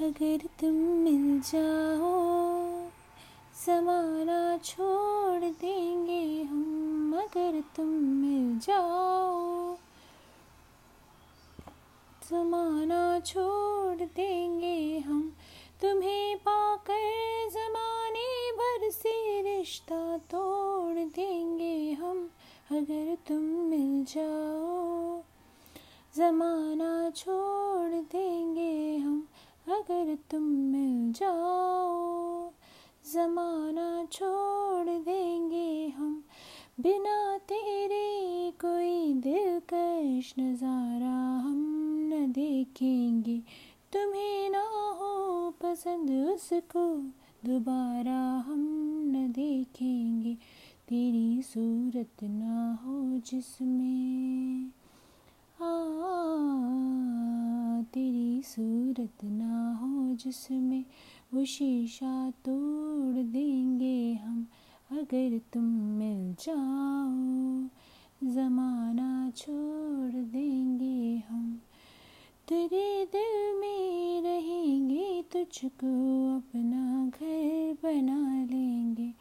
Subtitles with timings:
[0.00, 2.10] अगर तुम मिल जाओ,
[3.66, 9.74] जमाना छोड़ देंगे हम, अगर तुम मिल जाओ।
[12.30, 15.32] जमाना छोड़ देंगे हम,
[15.82, 22.30] तुम्हें पाकर जमाने भर से रिश्ता तोड़ देंगे हम,
[22.70, 25.22] अगर तुम मिल जाओ।
[26.16, 28.75] जमाना छोड़ देंगे
[29.76, 32.50] अगर तुम मिल जाओ,
[33.14, 36.24] जमाना छोड़ देंगे हम।
[36.80, 41.58] बिना तेरे कोई दिलकश नज़ारा हम
[42.12, 43.38] न देखेंगे।
[43.92, 44.64] तुम्हें ना
[44.98, 46.96] हो पसंद उसको,
[47.48, 48.62] दोबारा हम
[49.16, 50.34] न देखेंगे।
[50.88, 54.70] तेरी सूरत ना हो जिसमें
[55.62, 55.86] आ,
[57.82, 58.85] तेरी सूरत
[59.24, 60.84] ना हो जिसमें
[61.34, 64.46] वो शीशा तोड़ देंगे हम,
[64.90, 67.68] अगर तुम मिल जाओ।
[68.30, 71.60] ज़माना छोड़ देंगे हम,
[72.48, 75.90] तेरे दिल में रहेंगे तुझको
[76.36, 79.14] अपना घर बना लेंगे।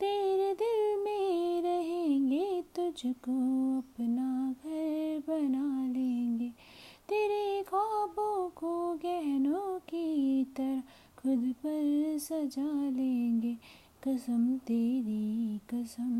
[0.00, 3.32] तेरे दिल में रहेंगे तुझको
[3.78, 6.52] अपना घर बना लेंगे।
[7.08, 8.31] तेरे ख्वाबों
[9.42, 10.82] गहनों की तरह
[11.18, 13.56] खुद पर सजा लेंगे
[14.04, 16.12] कसम, तेरी कसम।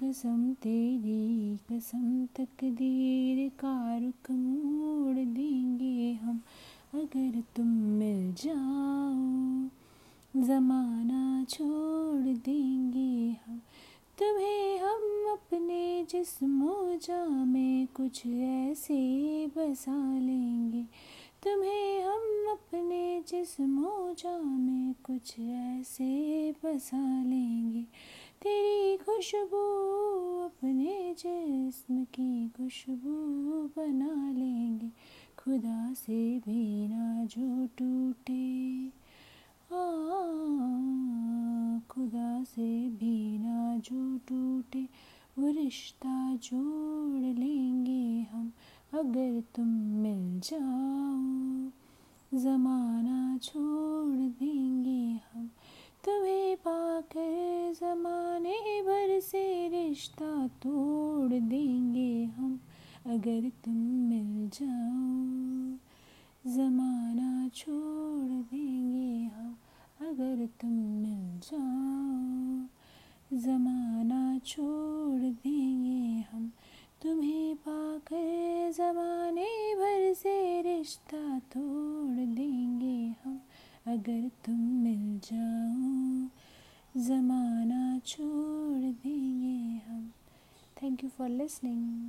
[0.00, 6.40] कसम, तेरी कसम, तकदीर का रुख मोड़ देंगे हम,
[6.94, 7.66] अगर तुम
[8.00, 9.68] मिल जाओ,
[10.42, 13.60] ज़माना छोड़ देंगे हम।
[16.06, 20.82] अपने जिस्मोजा में कुछ ऐसे बसा लेंगे।
[21.42, 27.82] तुम्हें हम अपने जिस्मोजा में कुछ ऐसे बसा लेंगे।
[28.42, 29.56] तेरी खुशबू
[30.44, 33.12] अपने जिस्म की खुशबू
[33.66, 34.88] बना लेंगे।
[35.38, 38.86] खुदा से भी ना जो टूटे।
[39.72, 39.88] आ,
[41.78, 48.52] खुदा से भी ना जो टूटे। वो रिश्ता जोड़ लेंगे हम,
[48.94, 49.66] अगर तुम
[50.02, 51.70] मिल जाओ।
[52.38, 55.46] ज़माना छोड़ देंगे हम,
[56.04, 62.60] तुम्हें पाकर ज़माने भर से रिश्ता तोड़ देंगे हम,
[63.06, 63.74] अगर तुम
[64.10, 65.76] मिल जाओ।
[66.52, 69.56] ज़माना छोड़ देंगे हम,
[70.00, 71.96] अगर तुम मिल जाओ।
[73.38, 74.75] ज़माना छोड़
[84.06, 90.12] अगर तुम मिल जाओ ज़माना छोड़ देंगे हम।
[90.82, 92.04] Thank you for listening